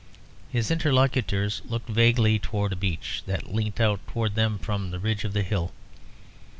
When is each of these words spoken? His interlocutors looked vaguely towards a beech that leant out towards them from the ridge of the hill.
His 0.49 0.71
interlocutors 0.71 1.61
looked 1.63 1.87
vaguely 1.87 2.39
towards 2.39 2.73
a 2.73 2.75
beech 2.75 3.21
that 3.27 3.53
leant 3.53 3.79
out 3.79 3.99
towards 4.07 4.33
them 4.33 4.57
from 4.57 4.89
the 4.89 4.97
ridge 4.97 5.23
of 5.23 5.33
the 5.33 5.43
hill. 5.43 5.73